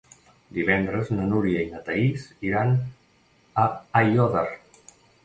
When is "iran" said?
2.53-2.73